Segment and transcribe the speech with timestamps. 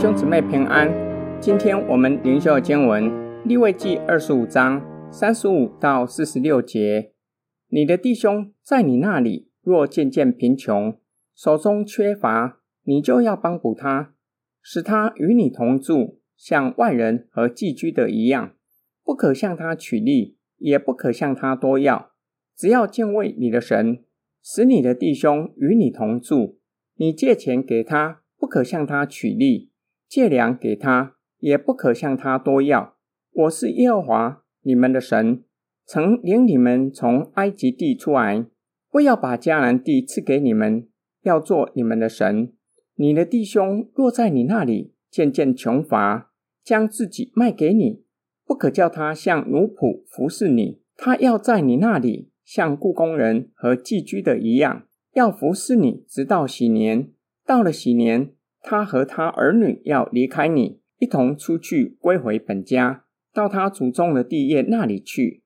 [0.00, 0.90] 兄姊妹平安，
[1.42, 3.12] 今天我们灵修经文
[3.44, 4.80] 利未记二十五章
[5.12, 7.12] 三十五到四十六节。
[7.68, 10.98] 你的弟兄在你那里若渐渐贫穷，
[11.36, 14.14] 手中缺乏，你就要帮补他，
[14.62, 18.54] 使他与你同住，像外人和寄居的一样，
[19.04, 22.12] 不可向他取利，也不可向他多要，
[22.56, 24.02] 只要敬畏你的神，
[24.42, 26.58] 使你的弟兄与你同住。
[26.96, 29.69] 你借钱给他，不可向他取利。
[30.10, 32.96] 借粮给他，也不可向他多要。
[33.32, 35.44] 我是耶和华你们的神，
[35.86, 38.44] 曾领你们从埃及地出来，
[38.90, 40.88] 为要把迦南地赐给你们，
[41.22, 42.52] 要做你们的神。
[42.96, 46.32] 你的弟兄若在你那里渐渐穷乏，
[46.64, 48.02] 将自己卖给你，
[48.44, 50.80] 不可叫他像奴仆服侍你。
[50.96, 57.12] 他要在你那里像雇工人和寄居的一样，要服侍你，直到禧年。
[57.46, 58.32] 到了禧年。
[58.62, 65.42] 他和他儿女要离开你，一同出去归回本家，到他祖宗的地业那里去，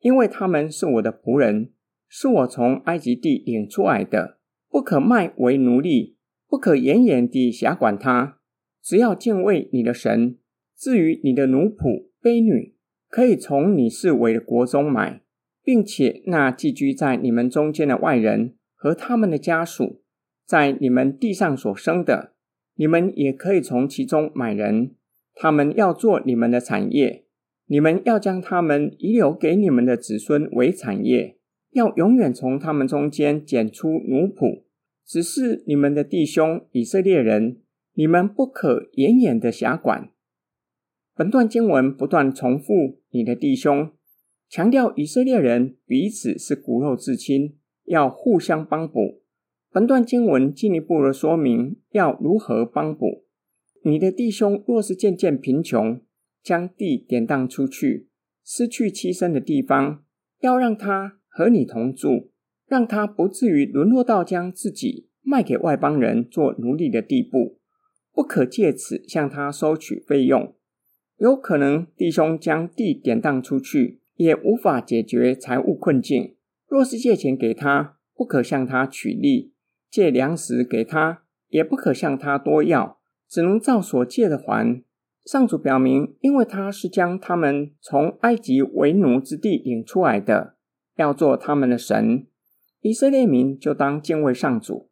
[0.00, 1.72] 因为他们是我的仆人，
[2.08, 4.38] 是我从埃及地领出来的，
[4.70, 6.16] 不可卖为奴隶，
[6.48, 8.38] 不可严严地辖管他，
[8.82, 10.38] 只要敬畏你的神。
[10.76, 12.74] 至于你的奴仆、婢女，
[13.08, 15.22] 可以从你四围的国中买，
[15.62, 20.02] 并且那寄居在你们中间的外人和他们的家属，
[20.44, 22.33] 在你们地上所生的。
[22.76, 24.94] 你们也可以从其中买人，
[25.34, 27.24] 他们要做你们的产业，
[27.66, 31.38] 你们要将他们遗留给你们的子孙为产业，
[31.72, 34.64] 要永远从他们中间拣出奴仆，
[35.04, 37.60] 只是你们的弟兄以色列人，
[37.94, 40.10] 你们不可严严的辖管。
[41.16, 43.92] 本段经文不断重复“你的弟兄”，
[44.50, 49.23] 强调以色列人彼此是骨肉至亲，要互相帮补。
[49.74, 53.24] 本段经文进一步的说明要如何帮补。
[53.82, 56.00] 你的弟兄若是渐渐贫穷，
[56.44, 58.08] 将地典当出去，
[58.44, 60.04] 失去栖身的地方，
[60.38, 62.30] 要让他和你同住，
[62.68, 67.58] 让他不至于沦落到将自己卖给外邦人做奴隶的地步，
[68.12, 70.54] 不可借此向他收取费用。
[71.16, 76.36] 有可能弟兄将地典当出去，也无法解决财务困境。
[76.68, 79.50] 若是借钱给他，不可向他取利。
[79.94, 84.82] 借粮食给他，也不可向他多要，只能照所借的还。
[85.24, 90.56] 上主表明，因为他是将他们从埃及为奴之地领出来的，
[90.96, 92.26] 要做他们的神。
[92.80, 94.90] 以色列民就当敬畏上主。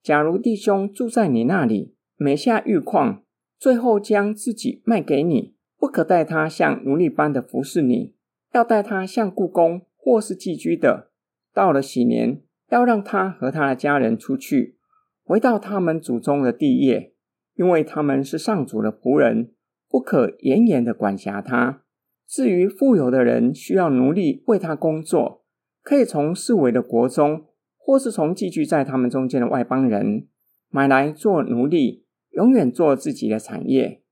[0.00, 3.24] 假如弟兄住在你那里，每下愈况，
[3.58, 8.14] 最后将自己卖给你，不可待他像奴隶般的服侍你，
[8.52, 11.10] 要待他像雇工或是寄居的。
[11.52, 12.45] 到了禧年。
[12.68, 14.76] 要让他和他的家人出去，
[15.24, 17.12] 回到他们祖宗的地业，
[17.54, 19.52] 因为他们是上主的仆人，
[19.88, 21.82] 不可严严的管辖他。
[22.26, 25.44] 至于富有的人需要奴隶为他工作，
[25.82, 27.46] 可以从四围的国中，
[27.76, 30.26] 或是从寄居在他们中间的外邦人
[30.68, 34.02] 买来做奴隶，永远做自己的产业。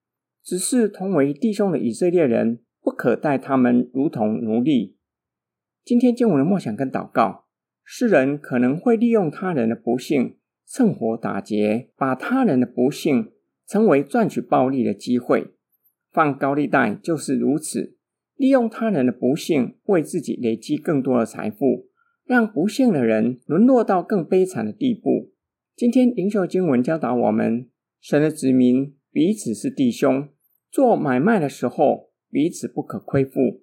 [0.45, 4.97] 只是同为弟兄的以色列人，不可待他们如同奴隶。
[5.83, 7.44] 今天经文的梦想跟祷告。
[7.85, 10.37] 世人可能会利用他人的不幸，
[10.67, 13.31] 趁火打劫，把他人的不幸
[13.69, 15.53] 成为赚取暴利的机会。
[16.11, 17.97] 放高利贷就是如此，
[18.37, 21.89] 利用他人的不幸，为自己累积更多的财富，
[22.25, 25.33] 让不幸的人沦落到更悲惨的地步。
[25.77, 27.69] 今天灵修经文教导我们，
[28.01, 30.29] 神的子民彼此是弟兄，
[30.71, 33.63] 做买卖的时候彼此不可亏负。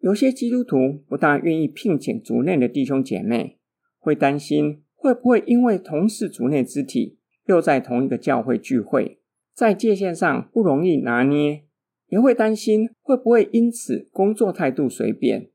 [0.00, 3.58] 有些基督徒不大愿意聘请族内的弟兄姐妹。
[4.02, 9.20] 会担心会不会因为同是族内肢体，又在同一个教会聚会，
[9.54, 11.62] 在界限上不容易拿捏，
[12.08, 15.50] 也会担心会不会因此工作态度随便。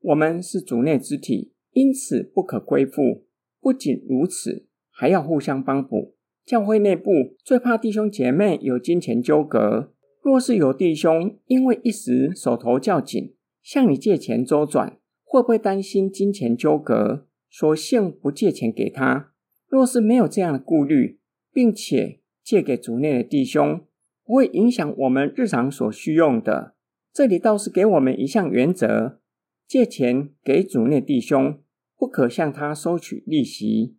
[0.00, 3.24] 我们是族内肢体，因此不可归附。
[3.60, 6.16] 不仅如此，还要互相帮补。
[6.44, 9.92] 教会内部最怕弟兄姐妹有金钱纠葛。
[10.20, 17.26] 若是有弟兄因为一时手头较紧，向你借钱周转，会不会担心金钱纠葛？
[17.56, 19.32] 索性不借钱给他。
[19.68, 21.20] 若是没有这样的顾虑，
[21.52, 23.86] 并且借给族内的弟兄，
[24.24, 26.74] 不会影响我们日常所需用的。
[27.12, 29.20] 这里倒是给我们一项原则：
[29.68, 31.62] 借钱给族内弟兄，
[31.96, 33.98] 不可向他收取利息。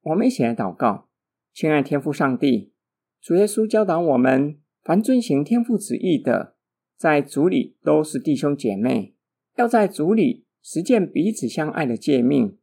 [0.00, 1.10] 我们一起来祷告：
[1.52, 2.72] 亲爱天父上帝，
[3.20, 6.56] 主耶稣教导我们，凡遵行天父旨意的，
[6.96, 9.14] 在族里都是弟兄姐妹，
[9.56, 12.56] 要在族里实践彼此相爱的诫命。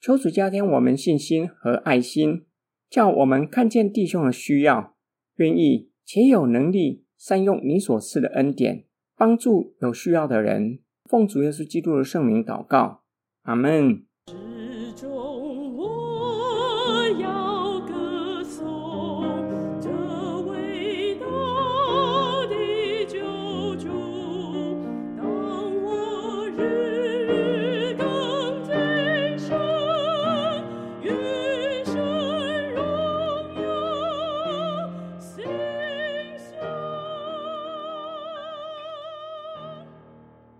[0.00, 2.46] 求主加添我们信心和爱心，
[2.88, 4.96] 叫我们看见弟兄的需要，
[5.36, 10.78] 愿意且有能力善用你所赐的恩典，帮助有需要的人。
[11.04, 13.02] 奉主耶稣基督的圣名祷告，
[13.42, 14.06] 阿门。